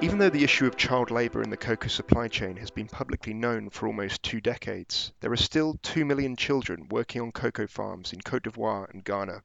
[0.00, 3.34] Even though the issue of child labour in the cocoa supply chain has been publicly
[3.34, 8.12] known for almost two decades, there are still 2 million children working on cocoa farms
[8.12, 9.42] in Cote d'Ivoire and Ghana.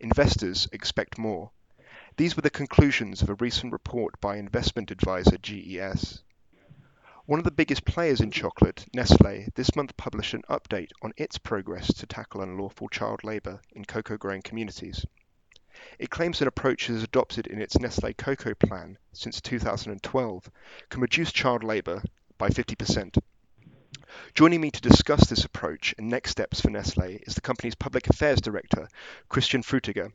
[0.00, 1.52] Investors expect more.
[2.16, 6.24] These were the conclusions of a recent report by investment advisor GES.
[7.24, 11.38] One of the biggest players in chocolate, Nestle, this month published an update on its
[11.38, 15.06] progress to tackle unlawful child labour in cocoa growing communities.
[16.00, 20.50] It claims an approach it has adopted in its Nestle Cocoa Plan since 2012
[20.88, 22.02] can reduce child labour
[22.38, 23.16] by 50%.
[24.34, 28.10] Joining me to discuss this approach and next steps for Nestle is the company's public
[28.10, 28.88] affairs director,
[29.28, 30.12] Christian Frutiger.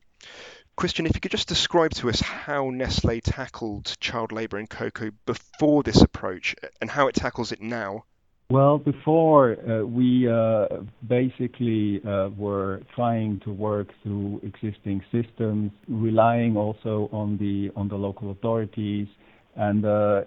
[0.78, 5.12] Christian, if you could just describe to us how Nestle tackled child labour in cocoa
[5.26, 8.06] before this approach and how it tackles it now
[8.50, 10.68] well, before uh, we uh,
[11.06, 17.96] basically uh, were trying to work through existing systems, relying also on the on the
[17.96, 19.10] local authorities,
[19.58, 20.22] and uh,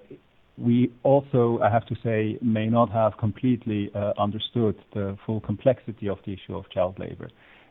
[0.59, 6.07] we also, I have to say, may not have completely uh, understood the full complexity
[6.07, 7.31] of the issue of child labor.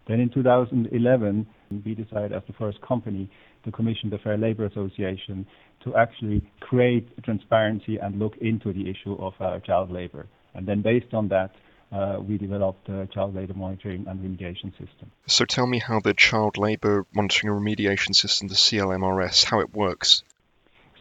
[0.10, 1.48] Then in 2011,
[1.86, 3.30] we decided as the first company
[3.64, 5.46] to commission the Fair Labor Association
[5.84, 10.26] to actually create transparency and look into the issue of uh, child labor.
[10.56, 11.52] And then based on that,
[11.92, 15.12] uh, we developed a child labor monitoring and remediation system.
[15.28, 19.76] So tell me how the child labor monitoring and remediation system, the CLMRS, how it
[19.76, 20.24] works.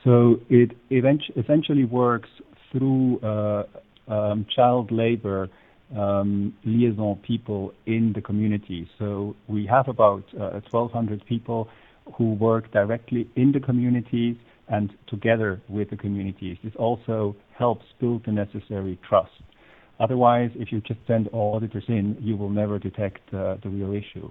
[0.04, 2.28] So it essentially works
[2.72, 3.64] through uh,
[4.06, 5.48] um, child labor
[5.90, 8.88] liaison people in the community.
[8.98, 11.68] So we have about uh, 1,200 people
[12.16, 14.36] who work directly in the communities
[14.68, 16.58] and together with the communities.
[16.62, 19.30] This also helps build the necessary trust.
[20.00, 24.30] Otherwise, if you just send auditors in, you will never detect uh, the real issue.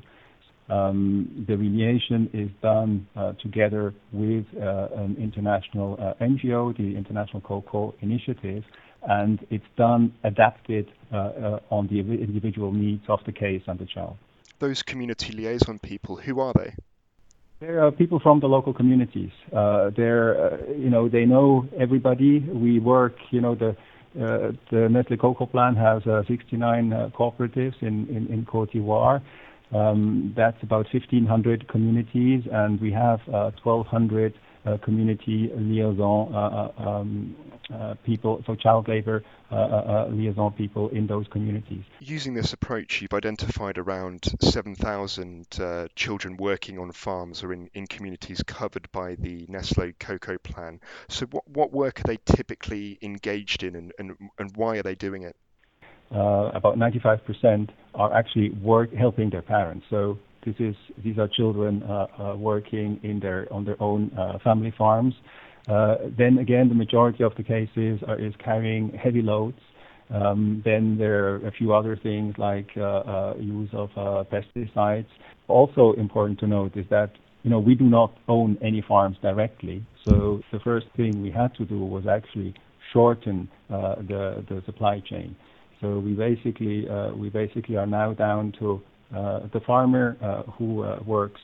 [0.69, 7.41] Um, the remediation is done uh, together with uh, an international uh, NGO, the International
[7.41, 8.63] Cocoa Initiative,
[9.07, 13.85] and it's done adapted uh, uh, on the individual needs of the case and the
[13.85, 14.17] child.
[14.59, 16.75] Those community liaison people, who are they?
[17.59, 19.31] There are people from the local communities.
[19.51, 22.39] Uh, they're, uh, you know, they know everybody.
[22.39, 23.75] We work, you know, the
[24.15, 29.21] uh, the Nestle Cocoa Plan has uh, 69 uh, cooperatives in, in, in Cote d'Ivoire.
[29.71, 34.37] Um, that's about 1,500 communities, and we have 1,200 uh,
[34.83, 37.35] community liaison uh, uh, um,
[38.05, 39.23] people, so child labor
[40.09, 41.83] liaison people in those communities.
[41.99, 45.47] Using this approach, you've identified around 7,000
[45.95, 50.79] children working on farms or in, in communities covered by the Nestle Cocoa Plan.
[51.09, 54.95] So, what, what work are they typically engaged in, and, and, and why are they
[54.95, 55.35] doing it?
[56.09, 59.85] Uh, about 95% are actually work helping their parents.
[59.89, 60.17] So
[61.03, 62.99] these are children uh, uh, working
[63.51, 65.13] on their own uh, family farms.
[65.67, 69.59] then again, the majority of the cases is carrying heavy loads.
[70.09, 73.89] Um, then there are a few other things like use of
[74.29, 75.07] pesticides.
[75.47, 77.11] Also important to note is that
[77.43, 79.85] we do not own any farms directly.
[80.07, 82.53] So the first thing we had to do was actually
[82.93, 85.35] shorten the supply chain.
[85.81, 88.81] So we basically are now down to
[89.11, 91.41] the farmer uh, who uh, works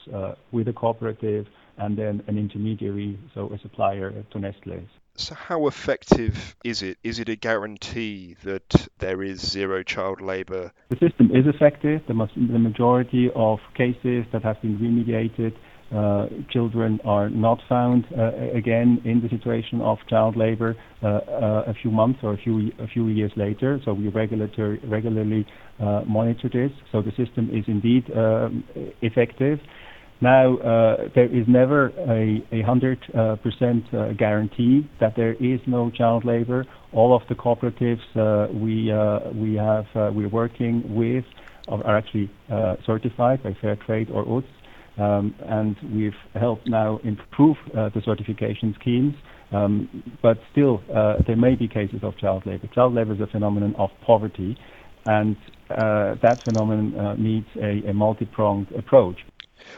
[0.52, 1.48] with a cooperative
[1.78, 4.86] and then an intermediary, so a supplier to Nestle.
[5.16, 6.98] So, how effective is it?
[7.04, 10.72] Is it a guarantee that there is zero child labour?
[10.90, 12.02] The system is effective.
[12.08, 15.60] The, the majority of cases that have been remediated uh,
[16.52, 21.08] children are not found uh, again in the situation of child labor uh,
[21.68, 23.80] a few months or a few a few years later.
[23.86, 25.46] So we regularly
[26.08, 26.72] monitor this.
[26.92, 28.64] So the system is indeed um,
[29.02, 29.60] effective.
[30.22, 36.24] Now, uh, there is never a, a 100% uh, guarantee that there is no child
[36.24, 36.66] labor.
[36.94, 38.94] All of the cooperatives uh, we,
[39.38, 41.26] we have, we're working with
[41.68, 42.32] are actually
[42.86, 44.46] certified by Fair Trade or UTZ.
[44.98, 49.16] Um, and we've helped now improve uh, the certification schemes.
[49.52, 52.68] Um, but still, uh, there may be cases of child labor.
[52.68, 54.58] Child labor is a phenomenon of poverty,
[55.06, 55.36] and
[55.70, 59.18] uh, that phenomenon needs a, multi-pronged approach.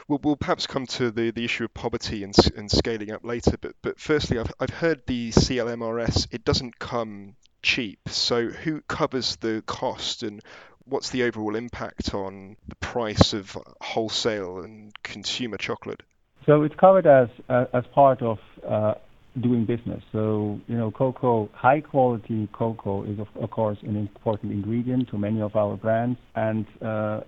[0.08, 2.34] We'll, perhaps come to the, issue of poverty and,
[2.72, 8.00] scaling up later, but, but firstly, I've, I've heard the CLMRS, it doesn't come cheap.
[8.08, 10.42] So, who covers the cost and
[10.86, 16.02] what's the overall impact on the price of wholesale and consumer chocolate?
[16.46, 18.38] So it's covered as uh, as part of
[18.68, 18.94] uh,
[19.42, 20.04] doing business.
[20.12, 25.18] So you know, cocoa, high quality cocoa is of, of, course an important ingredient to
[25.18, 27.22] many of our brands, and uh,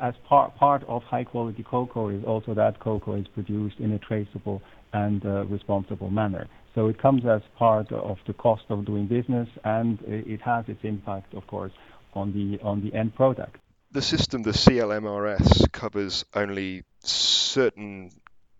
[0.00, 3.98] as part part of high quality cocoa is also that cocoa is produced in a
[3.98, 4.62] traceable
[4.94, 6.48] and uh, responsible manner.
[6.74, 10.80] So it comes as part of the cost of doing business, and it has its
[10.84, 11.72] impact, of course,
[12.14, 13.56] on the on the end product.
[13.92, 18.10] The system, the CLMRS, covers only certain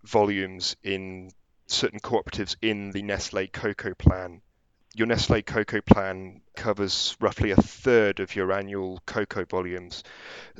[0.03, 1.31] volumes in
[1.65, 4.41] certain cooperatives in the Nestle Cocoa Plan.
[4.95, 10.03] Your Nestle Cocoa Plan covers roughly a third of your annual cocoa volumes.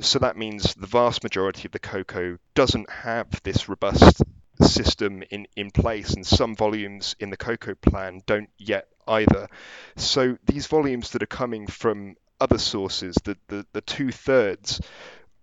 [0.00, 4.22] So that means the vast majority of the cocoa doesn't have this robust
[4.60, 9.48] system in, in place, and some volumes in the cocoa plan don't yet either.
[9.96, 14.80] So these volumes that are coming from other sources, the, the, the two thirds,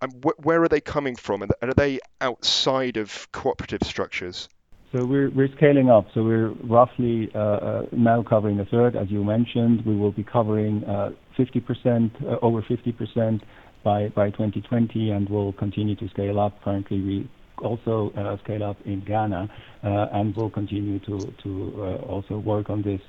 [0.01, 1.41] wh- where are they coming from?
[1.41, 4.49] And are they outside of cooperative structures?
[4.91, 6.07] So we're, we're scaling up.
[6.13, 9.85] So we're roughly uh, uh, now covering a third, as you mentioned.
[9.85, 13.41] We will be covering uh, 50%, uh, over 50%
[13.83, 16.61] by, by 2020, and we'll continue to scale up.
[16.61, 17.29] Currently, we
[17.59, 19.49] also uh, scale up in Ghana,
[19.83, 23.01] and we'll continue to, to also work on this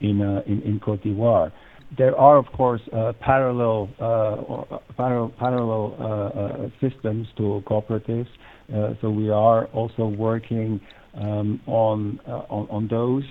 [0.00, 1.52] in, in, in Cote d'Ivoire
[1.98, 8.28] there are, of course, uh, parallel uh, parallel, parallel uh, systems to cooperatives.
[9.00, 10.80] so we are also working
[11.14, 13.24] um, on, on, on those.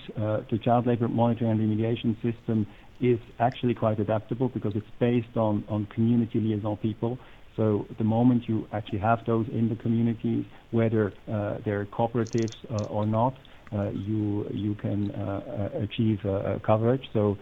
[0.52, 2.68] the child labor monitoring and remediation system
[3.02, 7.18] is actually quite adaptable because it's based on, on community liaison people.
[7.56, 12.84] So the moment you actually have those in the communities, whether uh, they're cooperatives uh,
[12.86, 13.38] or not, uh,
[13.72, 16.20] Uh, you you can uh, uh, achieve
[16.66, 17.04] coverage.
[17.14, 17.38] So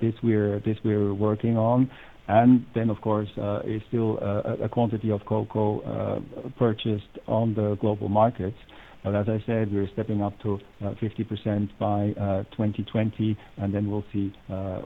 [0.00, 1.90] this we're this we're working on.
[2.26, 7.54] And then, of course, uh, is still uh, a quantity of cocoa uh, purchased on
[7.54, 8.56] the global markets.
[9.02, 12.14] But as I said, we're stepping up to 50% by
[12.56, 14.32] 2020, and then we'll see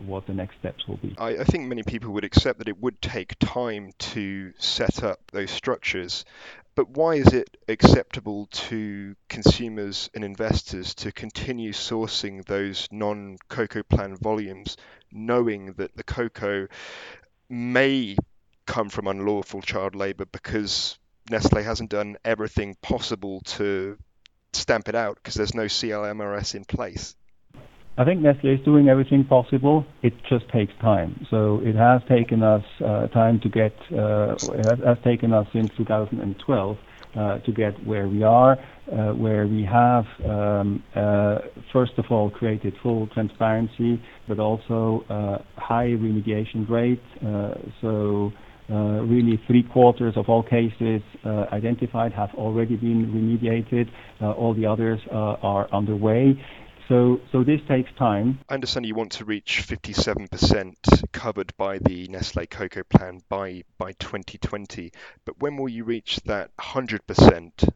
[0.05, 1.15] what the next steps will be.
[1.19, 5.53] I think many people would accept that it would take time to set up those
[5.53, 6.25] structures.
[6.79, 13.83] But why is it acceptable to consumers and investors to continue sourcing those non cocoa
[13.83, 14.77] plan volumes,
[15.11, 16.69] knowing that the cocoa
[17.49, 18.17] may
[18.65, 20.97] come from unlawful child labour because
[21.29, 23.99] Nestle hasn't done everything possible to
[24.53, 27.17] stamp it out because there's no CLMRS in place?
[27.99, 29.85] I think Nestle is doing everything possible.
[30.05, 31.27] It just takes time.
[31.31, 33.73] So it has taken us uh, time to get.
[33.93, 36.77] Uh, it has, taken us since 2012
[37.17, 40.81] uh, to get where we are, uh, where we have um,
[41.73, 47.03] first of all created full transparency, but also uh, high remediation rate.
[47.81, 48.33] so.
[48.71, 51.01] really, three quarters of all cases
[51.53, 53.89] identified have already been remediated.
[54.21, 56.37] all the others are underway.
[56.89, 58.41] So, so this takes time.
[58.49, 63.93] I understand you want to reach 57% covered by the Nestle Cocoa Plan by by
[63.93, 64.91] 2020,
[65.27, 67.69] but when will you reach that 100%?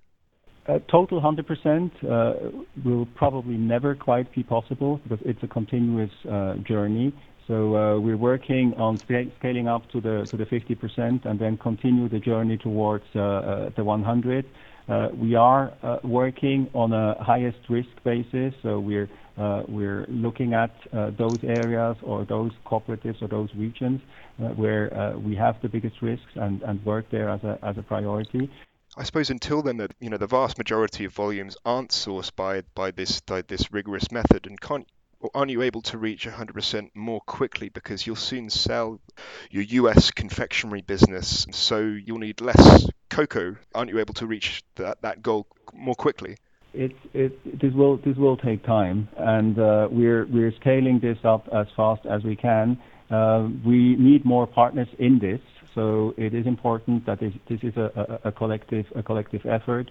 [0.67, 6.55] Uh, total 100% uh, will probably never quite be possible because it's a continuous uh,
[6.67, 7.12] journey.
[7.49, 12.08] So uh, we're working on scaling up to the to the 50% and then continue
[12.08, 14.47] the journey towards uh, uh, the 100.
[14.88, 19.08] Uh, we are uh, working on a highest risk basis, so we're
[19.38, 20.70] uh, we're looking at
[21.17, 24.00] those areas or those cooperatives or those regions
[24.56, 28.50] where we have the biggest risks and work there as a as a priority.
[28.94, 32.62] I suppose until then, the you know, the vast majority of volumes aren't sourced by
[32.74, 34.86] by this by this rigorous method, and can't
[35.22, 39.00] or aren't you able to reach 100% more quickly because you'll soon sell
[39.50, 43.56] your US confectionery business, so you'll need less cocoa?
[43.74, 46.36] Aren't you able to reach that, that goal more quickly?
[46.74, 51.46] It, it, this will this will take time, and uh, we're we're scaling this up
[51.55, 52.81] as fast as we can.
[53.10, 55.41] Uh, we need more partners in this,
[55.74, 59.91] so it is important that this, this is a, a, a collective a collective effort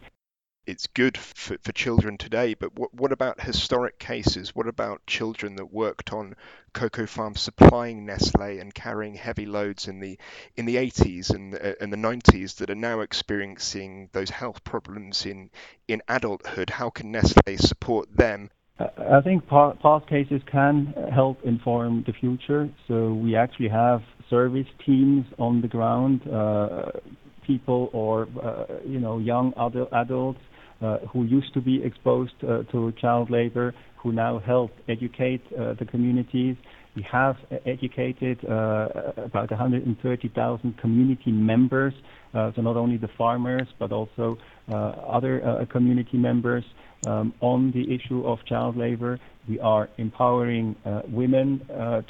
[0.68, 4.56] it's good for, for children today, but what, what about historic cases?
[4.56, 6.36] What about children that worked on
[6.74, 10.18] cocoa farms supplying Nestle and carrying heavy loads in the
[10.56, 15.26] in the 80s and uh, and the 90s that are now experiencing those health problems
[15.26, 15.50] in
[15.88, 16.70] in adulthood?
[16.70, 18.50] How can Nestle support them?
[18.80, 22.70] I think past cases can help inform the future.
[22.88, 26.92] So we actually have service teams on the ground, uh,
[27.46, 30.40] people or uh, you know young adult, adults
[30.82, 35.76] Uh, who used to be exposed uh, to child labor, who now help educate uh,
[35.78, 36.56] the communities.
[36.96, 41.94] We have uh, educated uh, about 130,000 community members,
[42.34, 46.64] so not only the farmers, but also other community members
[47.06, 49.20] um, on the issue of child labor.
[49.48, 50.76] We are empowering
[51.08, 51.62] women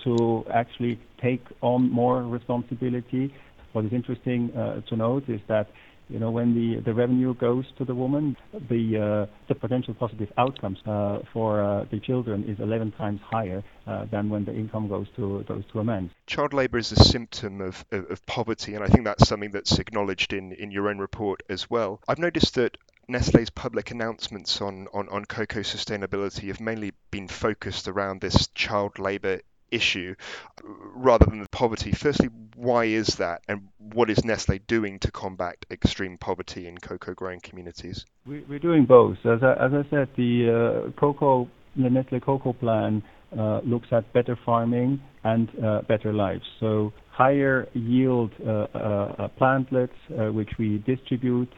[0.05, 3.33] to actually take on more responsibility
[3.73, 4.51] what is interesting
[4.89, 5.69] to note is that
[6.11, 8.35] you know, when the, the revenue goes to the woman,
[8.69, 13.63] the uh, the potential positive outcomes uh, for uh, the children is 11 times higher
[13.87, 16.11] uh, than when the income goes to goes to a man.
[16.27, 19.79] Child labour is a symptom of, of, of poverty, and I think that's something that's
[19.79, 22.01] acknowledged in, in your own report as well.
[22.07, 22.77] I've noticed that
[23.07, 28.99] Nestle's public announcements on, on, on cocoa sustainability have mainly been focused around this child
[28.99, 29.41] labour
[29.71, 30.15] issue
[30.63, 31.91] rather than the poverty.
[31.91, 37.13] Firstly, why is that, and what is Nestle doing to combat extreme poverty in cocoa
[37.13, 38.05] growing communities?
[38.25, 39.17] We, are doing both.
[39.25, 43.01] As I, as I said, the uh, cocoa, the Nestle Cocoa Plan
[43.37, 46.43] uh, looks at better farming and uh, better lives.
[46.59, 51.49] So higher yield uh, uh, uh, plantlets, which we distribute.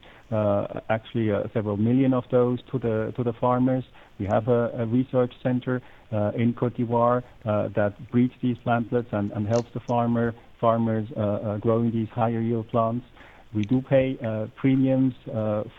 [0.89, 3.84] actually, several million of those to the to the farmers.
[4.20, 9.48] We have a, research center uh, in Cote d'Ivoire uh, that breeds these plantlets and,
[9.48, 13.05] helps the farmer farmers uh, growing these higher yield plants.
[13.53, 14.17] We do pay
[14.55, 15.13] premiums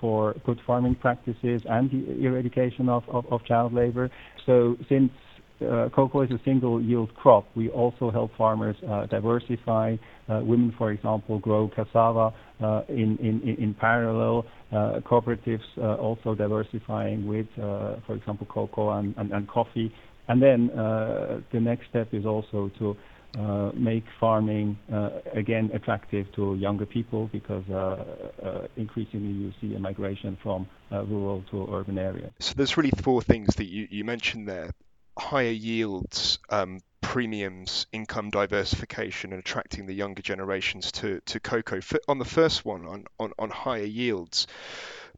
[0.00, 3.04] for good farming practices and the eradication of,
[3.46, 4.10] child labor.
[4.46, 5.10] So since
[5.64, 9.96] Uh, cocoa is a single yield crop, we also help farmers uh, diversify.
[10.28, 12.32] Uh, women, for example, grow cassava
[12.88, 14.46] in, parallel.
[14.72, 19.92] cooperatives also diversifying with, for example, cocoa and, coffee
[20.28, 22.96] and then uh, the next step is also to
[23.38, 27.64] uh, make farming uh, again attractive to younger people because
[28.76, 32.30] increasingly you see a migration from rural to urban areas.
[32.38, 34.70] So there's really four things that you mentioned there:
[35.18, 41.80] higher yields, um, premiums, income diversification, and attracting the younger generations to, to cocoa.
[42.08, 44.46] On the first one, on, on, on higher yields,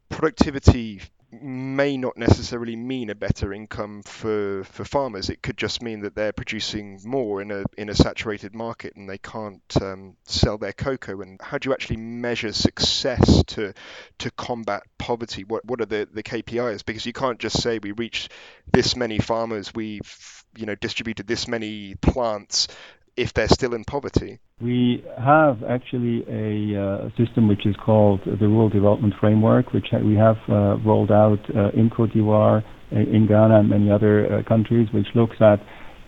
[0.09, 1.00] productivity
[1.33, 5.28] may not necessarily mean a better income for, for farmers.
[5.28, 9.09] It could just mean that they're producing more in a in a saturated market and
[9.09, 11.21] they can't um, sell their cocoa.
[11.21, 13.75] And how do you actually measure success to
[14.18, 15.45] to combat poverty?
[15.45, 16.85] What what are the, the KPIs?
[16.85, 18.33] Because you can't just say we reached
[18.73, 22.68] this many farmers, we've you know distributed this many plants
[23.16, 24.38] if they're still in poverty?
[24.61, 30.14] We have actually a uh, system which is called the Rural Development Framework, which we
[30.14, 34.88] have uh, rolled out uh, in Cote d'Ivoire, in Ghana, and many other uh, countries,
[34.92, 35.61] which looks at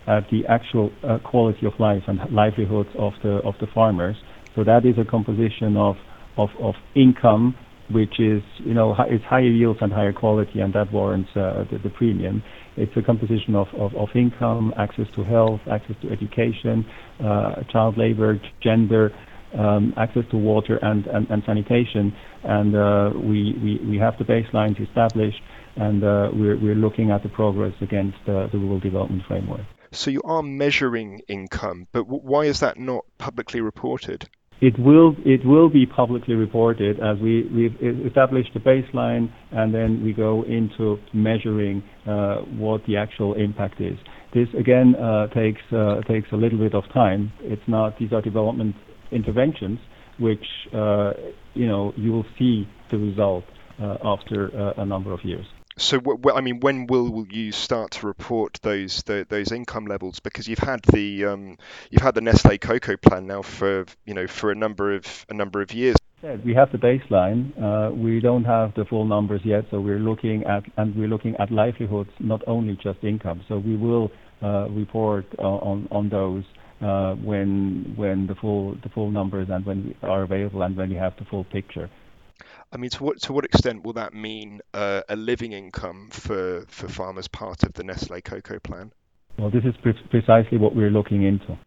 [0.07, 4.15] at the actual uh, quality of life and livelihoods of the of the farmers.
[4.55, 5.95] So that is a composition of
[6.37, 7.55] of, of income
[7.91, 11.89] which is, you know, it's higher yields and higher quality, and that warrants uh, the,
[11.89, 12.43] premium.
[12.77, 13.67] It's a composition of,
[14.15, 16.85] income, access to health, access to education,
[17.23, 19.11] uh, child labor, gender,
[19.57, 21.05] um, access to water and,
[21.45, 22.13] sanitation.
[22.43, 25.41] And uh, we, have the baselines established,
[25.75, 29.65] and we're, we're looking at the progress against the Rural Development Framework.
[29.91, 34.29] So you are measuring income, but why is that not publicly reported?
[34.61, 40.03] It will it will be publicly reported as we we've established a baseline and then
[40.03, 43.97] we go into measuring uh, what the actual impact is.
[44.33, 47.31] This again uh, takes uh, takes a little bit of time.
[47.41, 48.75] It's not these are development
[49.11, 49.79] interventions
[50.19, 51.13] which uh,
[51.53, 53.45] you know you will see the result
[54.03, 55.45] after a number of years
[55.79, 56.01] so
[56.33, 60.19] I mean, when will you start to report those the, those income levels?
[60.19, 61.57] Because you've had the um,
[61.89, 65.33] you've had the Nestle Cocoa Plan now for you know for a number of a
[65.33, 65.95] number of years.
[66.43, 67.53] We have the baseline.
[67.57, 71.35] Uh, we don't have the full numbers yet, so we're looking at and we're looking
[71.37, 73.41] at livelihoods, not only just income.
[73.47, 74.11] So we will
[74.43, 76.43] uh, report on on those
[76.81, 80.95] uh, when when the full the full numbers and when are available and when we
[80.95, 81.89] have the full picture.
[82.71, 86.65] I mean, to what to what extent will that mean uh, a living income for
[86.67, 88.91] for farmers part of the Nestle Cocoa Plan?
[89.37, 91.57] Well, this is pre- precisely what we're looking into.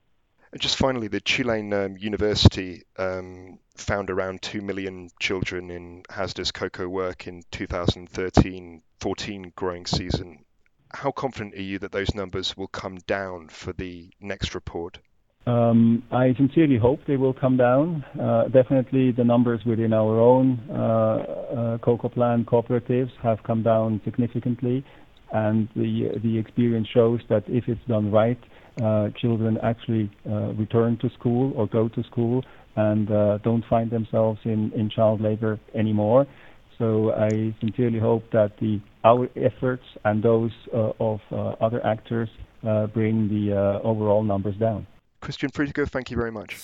[0.52, 6.52] And just finally, the Tulane um, University um, found around 2 million children in hazardous
[6.52, 10.44] cocoa work in 2013-14 growing season.
[10.92, 14.98] How confident are you that those numbers will come down for the next report?
[15.44, 18.04] Um, I sincerely hope they will come down.
[18.20, 24.00] Uh, definitely, the numbers within our own uh, uh, cocoa plant cooperatives have come down
[24.04, 24.84] significantly,
[25.32, 28.38] and the the experience shows that if it's done right,
[28.80, 32.44] uh, children actually uh, return to school or go to school
[32.76, 36.24] and uh, don't find themselves in, in child labor anymore.
[36.78, 41.20] So I sincerely hope that the our efforts and those of
[41.60, 42.28] other actors
[42.94, 44.86] bring the overall numbers down.
[45.22, 46.56] Christian Frutiger, thank you very much.